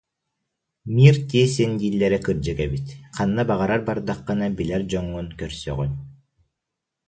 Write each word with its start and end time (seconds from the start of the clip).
«Мир 0.95 1.15
тесен» 1.29 1.71
дииллэрэ 1.79 2.19
кырдьык 2.25 2.59
эбит, 2.65 2.87
ханна 3.15 3.43
баҕарар 3.49 3.81
бардаххына 3.87 4.47
билэр 4.57 4.81
дьоҥҥун 4.91 5.27
көрсөҕүн 5.39 5.91